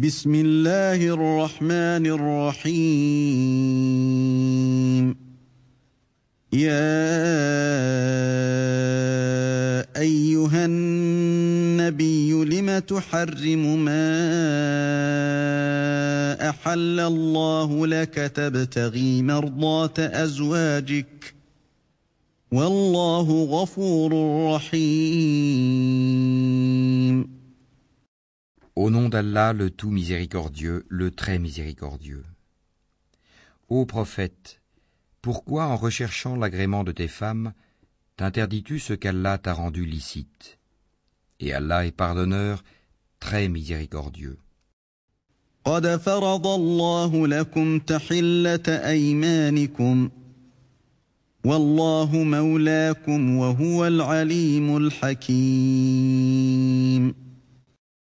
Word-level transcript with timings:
بسم 0.00 0.34
الله 0.34 1.06
الرحمن 1.14 2.06
الرحيم 2.16 2.76
يا 6.52 6.80
ايها 10.00 10.64
النبي 10.64 12.32
لم 12.32 12.78
تحرم 12.78 13.84
ما 13.84 14.10
احل 16.50 17.00
الله 17.00 17.86
لك 17.86 18.14
تبتغي 18.14 19.22
مرضات 19.22 19.98
ازواجك 20.00 21.34
والله 22.52 23.44
غفور 23.44 24.12
رحيم 24.54 26.49
Au 28.82 28.88
nom 28.88 29.10
d'Allah, 29.10 29.52
le 29.52 29.68
tout 29.68 29.90
miséricordieux, 29.90 30.86
le 30.88 31.10
très 31.10 31.38
miséricordieux. 31.38 32.24
Ô 33.68 33.84
prophète, 33.84 34.62
pourquoi 35.20 35.66
en 35.66 35.76
recherchant 35.76 36.34
l'agrément 36.34 36.82
de 36.82 36.90
tes 36.90 37.06
femmes, 37.06 37.52
t'interdis-tu 38.16 38.78
ce 38.78 38.94
qu'Allah 38.94 39.36
t'a 39.36 39.52
rendu 39.52 39.84
licite? 39.84 40.56
Et 41.40 41.52
Allah 41.52 41.84
est 41.84 41.92
pardonneur, 41.92 42.64
très 43.18 43.50
miséricordieux. 43.50 44.38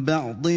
بعض 0.00 0.48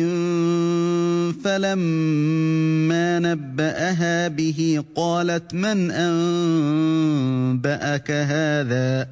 فلما 1.43 3.19
نباها 3.19 4.27
به 4.27 4.83
قالت 4.95 5.53
من 5.53 5.91
انباك 5.91 8.11
هذا 8.11 9.09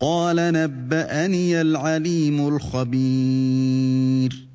قال 0.00 0.36
نباني 0.36 1.60
العليم 1.60 2.48
الخبير 2.48 4.48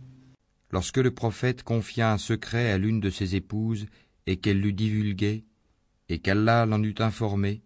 Lorsque 0.72 0.98
le 0.98 1.12
prophète 1.12 1.64
confia 1.64 2.12
un 2.12 2.20
secret 2.20 2.72
à 2.72 2.78
l'une 2.78 3.00
de 3.00 3.10
ses 3.10 3.36
épouses 3.36 3.88
et 4.28 4.38
qu'elle 4.38 4.62
l'eut 4.62 4.74
divulgué, 4.74 5.46
et 6.10 6.20
qu'Allah 6.20 6.68
l'en 6.68 6.84
eut 6.84 6.94
informé, 7.00 7.64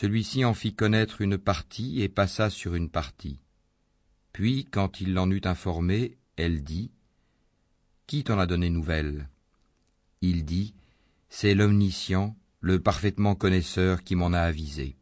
Celui-ci 0.00 0.44
en 0.44 0.54
fit 0.54 0.74
connaître 0.74 1.22
une 1.22 1.38
partie 1.38 2.02
et 2.02 2.08
passa 2.08 2.50
sur 2.50 2.76
une 2.76 2.88
partie. 2.88 3.40
Puis, 4.32 4.66
quand 4.70 5.00
il 5.00 5.14
l'en 5.14 5.30
eut 5.30 5.40
informé, 5.44 6.16
elle 6.36 6.62
dit 6.62 6.90
Qui 8.06 8.24
t'en 8.24 8.38
a 8.38 8.46
donné 8.46 8.70
nouvelle 8.70 9.28
Il 10.22 10.44
dit 10.44 10.74
C'est 11.28 11.54
l'omniscient, 11.54 12.36
le 12.60 12.80
parfaitement 12.80 13.34
connaisseur 13.34 14.04
qui 14.04 14.14
m'en 14.16 14.32
a 14.32 14.40
avisé. 14.40 14.94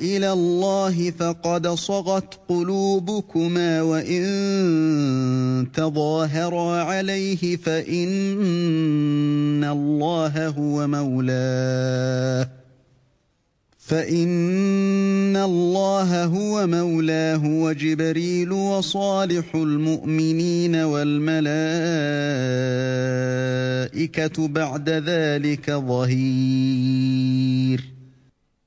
إلى 0.00 0.32
الله 0.32 1.10
فقد 1.10 1.68
صغت 1.68 2.40
قلوبكما 2.48 3.82
وإن 3.82 4.22
تظاهرا 5.74 6.82
عليه 6.82 7.56
فإن 7.56 8.10
الله 9.64 10.48
هو 10.48 10.86
مولاه 10.86 12.53
فإن 13.90 15.36
الله 15.36 16.24
هو 16.24 16.66
مولاه 16.66 17.44
وجبريل 17.44 18.52
وصالح 18.52 19.54
المؤمنين 19.54 20.76
والملائكة 20.76 21.28
بعد 24.48 24.88
ذلك 24.90 25.70
ظهير 25.70 27.10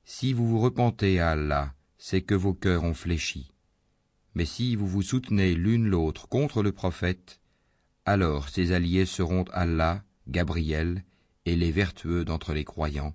Si 0.04 0.32
vous 0.32 0.46
vous 0.46 0.60
repentez 0.60 1.20
à 1.20 1.30
Allah, 1.30 1.72
c'est 1.98 2.20
que 2.22 2.34
vos 2.34 2.54
cœurs 2.54 2.84
ont 2.84 2.94
fléchi. 2.94 3.50
Mais 4.34 4.44
si 4.44 4.76
vous 4.76 4.86
vous 4.86 5.02
soutenez 5.02 5.54
l'une 5.54 5.86
l'autre 5.86 6.28
contre 6.28 6.62
le 6.62 6.72
prophète, 6.72 7.40
alors 8.04 8.48
ses 8.48 8.72
alliés 8.72 9.06
seront 9.06 9.44
Allah, 9.52 10.02
Gabriel 10.28 11.02
et 11.46 11.56
les 11.56 11.70
vertueux 11.70 12.24
d'entre 12.24 12.52
les 12.52 12.64
croyants, 12.64 13.14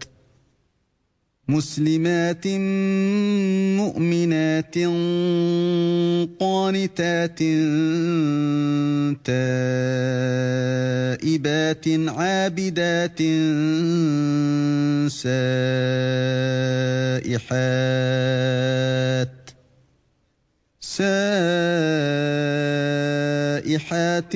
مسلمات 1.51 2.47
مؤمنات 3.77 4.75
قانتات 6.39 7.39
تائبات 11.21 11.85
عابدات 12.07 13.19
سائحات 17.71 19.41
سائحات 23.61 24.35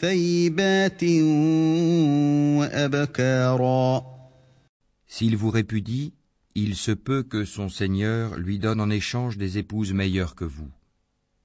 ثيبات 0.00 1.04
وأبكارا 2.58 4.11
S'il 5.14 5.36
vous 5.36 5.50
répudie, 5.50 6.14
il 6.54 6.74
se 6.74 6.90
peut 6.90 7.22
que 7.22 7.44
son 7.44 7.68
Seigneur 7.68 8.38
lui 8.38 8.58
donne 8.58 8.80
en 8.80 8.88
échange 8.88 9.36
des 9.36 9.58
épouses 9.58 9.92
meilleures 9.92 10.34
que 10.34 10.46
vous, 10.46 10.70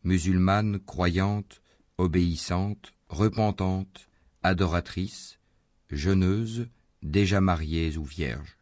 musulmanes, 0.06 0.80
croyantes, 0.80 1.62
obéissantes, 1.98 2.94
repentantes, 3.10 4.08
adoratrices, 4.42 5.40
jeûneuses, 5.92 6.68
déjà 7.04 7.42
mariées 7.42 7.98
ou 7.98 8.06
vierges. 8.06 8.58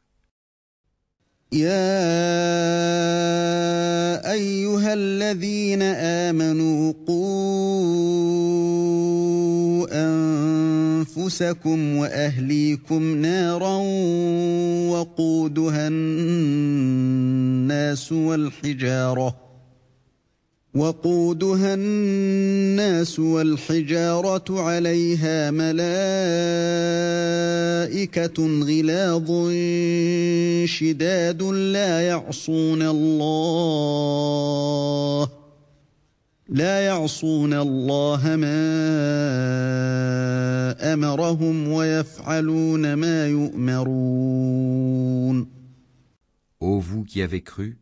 أنفسكم 11.06 11.98
وأهليكم 11.98 13.16
نارا 13.16 13.78
وقودها 14.90 15.88
الناس 15.88 16.92
والحجارة 18.12 19.36
وقودها 20.76 21.74
الناس 21.74 23.20
والحجارة 23.20 24.62
عليها 24.62 25.52
ملائكة 25.52 25.86
غلاظ 28.64 29.52
شداد 30.66 31.44
لا 31.44 32.02
يعصون 32.02 32.82
الله 32.82 34.16
لا 36.49 36.81
يعصون 36.81 37.53
الله 37.55 38.37
ما 38.37 38.61
أمرهم 40.93 41.69
ويفعلون 41.69 42.95
ما 42.95 43.27
يؤمرون 43.27 44.81
Ô 46.61 46.79
vous 46.79 47.05
qui 47.05 47.23
avez 47.23 47.41
cru, 47.43 47.79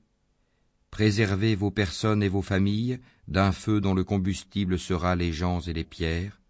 Préservez 0.90 1.54
vos 1.54 1.70
personnes 1.70 2.22
et 2.22 2.28
vos 2.28 2.42
familles 2.42 2.98
d'un 3.28 3.52
feu 3.52 3.80
dont 3.80 3.94
le 3.94 4.04
combustible 4.04 4.78
sera 4.78 5.16
les 5.16 5.32
gens 5.32 5.60
et 5.60 5.72
les 5.72 5.84
pierres, 5.84 6.40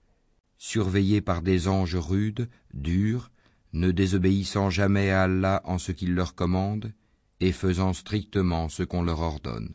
surveillés 0.56 1.20
par 1.20 1.42
des 1.42 1.68
anges 1.68 1.96
rudes, 1.96 2.48
durs, 2.72 3.30
ne 3.72 3.90
désobéissant 3.90 4.70
jamais 4.70 5.10
à 5.10 5.24
Allah 5.24 5.60
en 5.64 5.78
ce 5.78 5.92
qu'il 5.92 6.14
leur 6.14 6.34
commande, 6.34 6.92
et 7.40 7.52
faisant 7.52 7.92
strictement 7.92 8.68
ce 8.68 8.82
qu'on 8.82 9.02
leur 9.02 9.20
ordonne. 9.20 9.74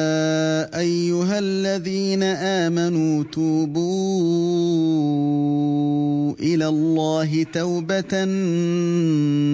أيها 0.61 1.39
الذين 1.39 2.23
آمنوا 2.23 3.23
توبوا 3.23 3.81
إلى 6.39 6.67
الله 6.67 7.43
توبة 7.43 8.25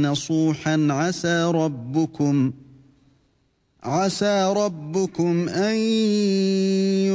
نصوحا. 0.01 0.87
عسى 0.89 1.43
ربكم 1.43 2.53
عسى 3.83 4.53
ربكم 4.57 5.49
أن 5.49 5.75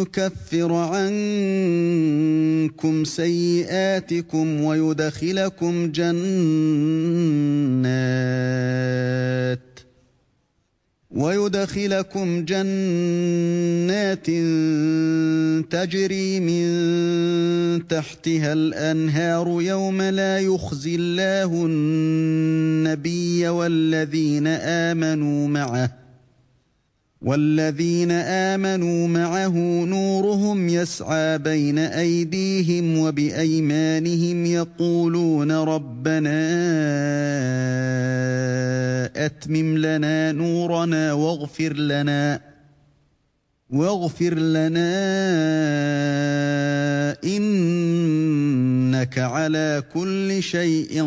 يكفر 0.01 0.73
عنكم 0.73 1.85
سيئاتكم 3.05 4.65
ويدخلكم 4.65 5.93
جنات. 5.93 6.53
ويدخلكم 11.15 12.45
جنات 12.45 14.27
تجري 15.71 16.41
من 16.41 17.87
تحتها 17.89 18.53
الأنهار 18.53 19.63
يوم 19.63 20.03
لا 20.03 20.39
يخزي 20.39 20.95
الله 20.95 21.67
النبي 21.67 23.49
والذين 23.49 24.47
آمنوا 24.47 25.49
معه 25.49 26.02
والذين 27.23 28.11
آمنوا 28.11 29.09
معه 29.09 29.55
نورهم 29.85 30.69
يسعى 30.69 31.39
بين 31.39 31.79
أيديهم 31.79 32.99
وبأيمانهم 32.99 34.47
يقولون 34.47 35.53
ربنا 35.53 36.41
أتمم 39.27 39.79
لنا 39.79 40.33
نورنا 40.33 41.13
واغفر 41.13 41.73
لنا 41.73 42.41
واغفر 43.71 44.35
لنا 44.35 44.93
إنك 47.25 49.19
على 49.19 49.83
كل 49.95 50.43
شيء 50.43 51.03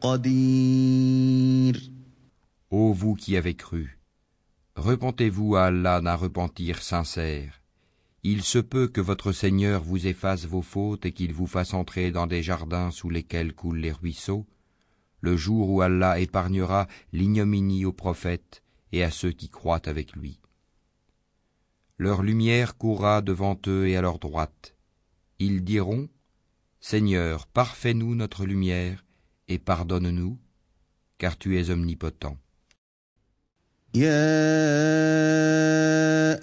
قدير. 0.00 1.90
Ô 2.70 2.92
vous 2.92 3.14
qui 3.14 3.34
avez 3.38 3.54
cru 3.54 3.97
Repentez-vous 4.78 5.56
à 5.56 5.64
Allah 5.64 6.00
d'un 6.00 6.14
repentir 6.14 6.82
sincère. 6.84 7.62
Il 8.22 8.44
se 8.44 8.60
peut 8.60 8.86
que 8.86 9.00
votre 9.00 9.32
Seigneur 9.32 9.82
vous 9.82 10.06
efface 10.06 10.44
vos 10.44 10.62
fautes 10.62 11.04
et 11.04 11.10
qu'il 11.10 11.32
vous 11.32 11.48
fasse 11.48 11.74
entrer 11.74 12.12
dans 12.12 12.28
des 12.28 12.44
jardins 12.44 12.92
sous 12.92 13.10
lesquels 13.10 13.54
coulent 13.54 13.80
les 13.80 13.90
ruisseaux, 13.90 14.46
le 15.20 15.36
jour 15.36 15.68
où 15.68 15.82
Allah 15.82 16.20
épargnera 16.20 16.86
l'ignominie 17.12 17.86
aux 17.86 17.92
prophètes 17.92 18.62
et 18.92 19.02
à 19.02 19.10
ceux 19.10 19.32
qui 19.32 19.48
croient 19.48 19.88
avec 19.88 20.14
lui. 20.14 20.38
Leur 21.96 22.22
lumière 22.22 22.76
courra 22.76 23.20
devant 23.20 23.58
eux 23.66 23.88
et 23.88 23.96
à 23.96 24.00
leur 24.00 24.20
droite. 24.20 24.76
Ils 25.40 25.64
diront, 25.64 26.08
Seigneur, 26.78 27.48
parfais-nous 27.48 28.14
notre 28.14 28.46
lumière 28.46 29.04
et 29.48 29.58
pardonne-nous, 29.58 30.38
car 31.18 31.36
tu 31.36 31.58
es 31.58 31.70
omnipotent. 31.70 32.38
يا 33.97 34.09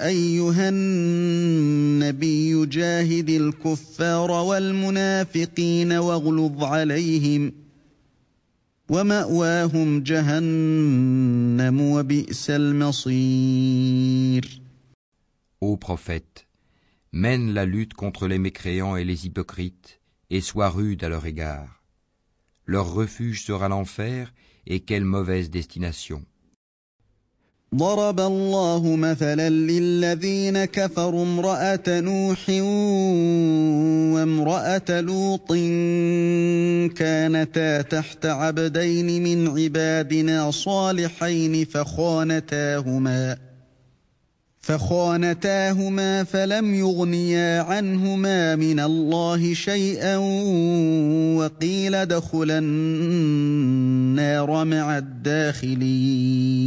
ايها 0.06 0.68
النبي 0.68 2.66
جاهد 2.66 3.30
الكفار 3.30 4.30
والمنافقين 4.30 5.92
واغلظ 5.92 6.64
عليهم 6.64 7.52
وماواهم 8.88 10.02
جهنم 10.02 11.80
وبئس 11.80 12.50
المصير 12.50 13.80
Ô 15.60 15.76
prophète, 15.76 16.46
mène 17.12 17.52
la 17.52 17.66
lutte 17.66 17.94
contre 17.94 18.26
les 18.28 18.38
mécréants 18.38 18.96
et 18.96 19.04
les 19.04 19.26
hypocrites, 19.26 20.00
et 20.30 20.40
sois 20.40 20.70
rude 20.70 21.04
à 21.04 21.08
leur 21.08 21.26
égard. 21.26 21.82
Leur 22.64 22.94
refuge 22.94 23.42
sera 23.42 23.68
l'enfer, 23.68 24.32
et 24.66 24.80
quelle 24.80 25.04
mauvaise 25.04 25.50
destination. 25.50 26.24
ضرب 27.75 28.19
الله 28.19 28.95
مثلا 28.95 29.49
للذين 29.49 30.65
كفروا 30.65 31.23
امرأة 31.23 31.83
نوح 31.87 32.49
وامرأة 34.15 35.01
لوط 35.01 35.53
كانتا 36.97 37.81
تحت 37.81 38.25
عبدين 38.25 39.23
من 39.23 39.47
عبادنا 39.59 40.51
صالحين 40.51 41.65
فخانتاهما. 41.65 43.37
فخانتاهما 44.64 46.24
فلم 46.24 46.74
يغنيا 46.74 47.62
عنهما 47.62 48.56
من 48.56 48.80
الله 48.80 49.54
شيئا 49.54 50.16
وقيل 51.36 51.94
ادخلا 51.94 52.58
النار 52.58 54.64
مع 54.64 54.98
الداخلين 54.98 56.60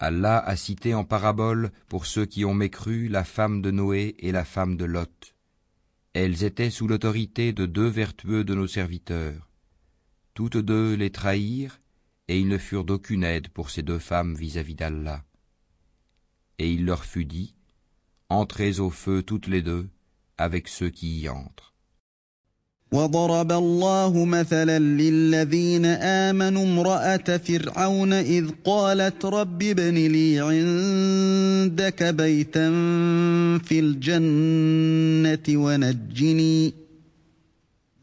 Allah 0.00 0.38
a 0.38 0.56
cité 0.56 0.94
en 0.94 1.04
parabole 1.04 1.70
pour 1.88 2.04
ceux 2.04 2.26
qui 2.26 2.44
ont 2.44 2.52
mécru 2.52 3.08
la 3.08 3.24
femme 3.24 3.62
de 3.62 3.70
Noé 3.70 4.16
et 4.18 4.32
la 4.32 4.44
femme 4.44 4.76
de 4.76 4.84
Lot. 4.84 5.34
Elles 6.12 6.44
étaient 6.44 6.68
sous 6.68 6.86
l'autorité 6.88 7.54
de 7.54 7.64
deux 7.64 7.86
vertueux 7.86 8.44
de 8.44 8.54
nos 8.54 8.66
serviteurs. 8.66 9.48
Toutes 10.34 10.58
deux 10.58 10.92
les 10.94 11.08
trahirent, 11.10 11.80
et 12.28 12.38
ils 12.38 12.48
ne 12.48 12.58
furent 12.58 12.84
d'aucune 12.84 13.24
aide 13.24 13.48
pour 13.48 13.70
ces 13.70 13.80
deux 13.82 13.98
femmes 13.98 14.34
vis-à-vis 14.34 14.74
d'Allah. 14.74 15.24
Et 16.58 16.72
il 16.72 16.84
leur 16.84 17.04
fut 17.04 17.24
dit, 17.24 17.54
Entrez 18.30 18.80
au 18.80 18.90
feu 18.90 19.22
toutes 19.22 19.46
les 19.46 19.62
deux, 19.62 19.88
avec 20.38 20.68
ceux 20.68 20.90
qui 20.90 21.20
y 21.20 21.28
entrent. 21.28 21.74
وضرب 22.92 23.52
الله 23.52 24.24
مثلا 24.24 24.78
للذين 24.78 25.84
امنوا 25.84 26.64
امراه 26.64 27.36
فرعون 27.36 28.12
اذ 28.12 28.50
قالت 28.64 29.24
رب 29.24 29.62
ابن 29.62 29.94
لي 29.94 30.40
عندك 30.40 32.02
بيتا 32.02 32.68
في 33.58 33.80
الجنه 33.80 35.64
ونجني 35.64 36.74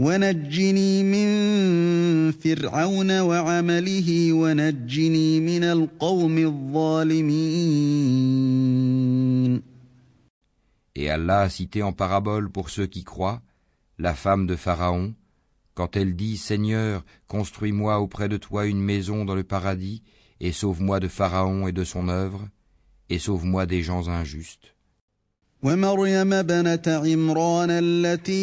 ونجني 0.02 1.04
من 1.04 2.32
فرعون 2.32 3.20
وعمله 3.20 4.34
ونجني 4.34 5.40
من 5.40 5.64
القوم 5.64 6.38
الظالمين 6.38 8.02
Et 10.96 11.10
Allah 11.10 11.42
a 11.42 11.50
cité 11.50 11.84
en 11.84 11.94
parabole 11.94 12.50
pour 12.50 12.70
ceux 12.70 12.88
qui 12.88 13.04
croient 13.04 13.42
la 13.98 14.14
femme 14.14 14.46
de 14.48 14.56
Pharaon, 14.56 15.14
quand 15.74 15.96
elle 15.96 16.16
dit 16.16 16.38
Seigneur, 16.38 17.06
construis-moi 17.28 18.00
auprès 18.00 18.28
de 18.28 18.38
toi 18.38 18.66
une 18.66 18.82
maison 18.82 19.24
dans 19.24 19.36
le 19.36 19.44
paradis, 19.44 20.02
et 20.40 20.52
sauve-moi 20.52 21.00
de 21.00 21.08
Pharaon 21.08 21.68
et 21.68 21.72
de 21.72 21.84
son 21.84 22.10
œuvre, 22.10 22.48
et 23.10 23.20
sauve-moi 23.20 23.66
des 23.68 23.84
gens 23.84 24.10
injustes. 24.10 24.75
ومريم 25.63 26.43
بنت 26.43 26.89
عمران 26.89 27.69
التي 27.71 28.43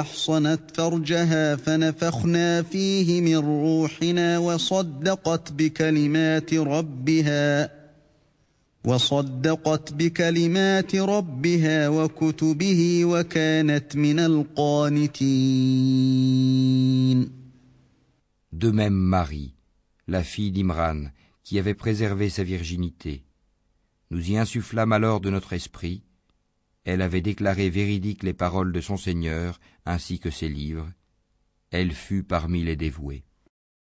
أحصنت 0.00 0.60
فرجها 0.74 1.56
فنفخنا 1.56 2.62
فيه 2.62 3.20
من 3.20 3.36
روحنا 3.36 4.38
وصدقت 4.38 5.52
بكلمات 5.52 6.54
ربها 6.54 7.70
وصدقت 8.84 9.92
بكلمات 9.92 10.96
ربها 10.96 11.88
وكتبه 11.88 13.04
وكانت 13.04 13.96
من 13.96 14.18
القانتين. 14.18 15.24
De 18.52 18.70
même 18.70 18.94
Marie, 18.94 19.54
la 20.06 20.22
fille 20.22 20.52
d'Imran, 20.52 21.10
qui 21.42 21.58
avait 21.58 21.74
préservé 21.74 22.28
sa 22.30 22.44
virginité, 22.44 23.24
Nous 24.10 24.30
y 24.30 24.36
insufflâmes 24.36 24.92
alors 24.92 25.20
de 25.20 25.30
notre 25.30 25.52
esprit. 25.52 26.02
Elle 26.84 27.02
avait 27.02 27.22
déclaré 27.22 27.70
véridiques 27.70 28.22
les 28.22 28.34
paroles 28.34 28.72
de 28.72 28.80
son 28.80 28.96
Seigneur 28.96 29.58
ainsi 29.86 30.18
que 30.18 30.30
ses 30.30 30.48
livres. 30.48 30.90
Elle 31.70 31.92
fut 31.92 32.22
parmi 32.22 32.62
les 32.62 32.76
dévoués. 32.76 33.24